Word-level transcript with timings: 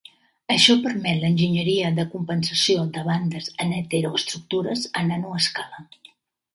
Això 0.53 0.75
permet 0.85 1.19
l'enginyeria 1.23 1.91
de 2.01 2.07
compensació 2.15 2.87
de 2.97 3.05
bandes 3.11 3.53
en 3.67 3.79
heteroestructures 3.83 4.89
a 5.03 5.09
nanoescala. 5.15 5.89